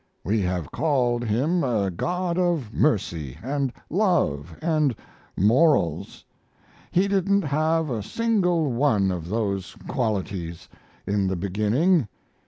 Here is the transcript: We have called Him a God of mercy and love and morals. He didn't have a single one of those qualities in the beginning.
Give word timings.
We 0.23 0.41
have 0.41 0.71
called 0.71 1.23
Him 1.25 1.63
a 1.63 1.91
God 1.91 2.39
of 2.39 2.73
mercy 2.73 3.37
and 3.43 3.71
love 3.87 4.57
and 4.59 4.95
morals. 5.37 6.25
He 6.89 7.07
didn't 7.07 7.43
have 7.43 7.91
a 7.91 8.01
single 8.01 8.71
one 8.71 9.11
of 9.11 9.29
those 9.29 9.75
qualities 9.87 10.67
in 11.05 11.27
the 11.27 11.35
beginning. 11.35 12.07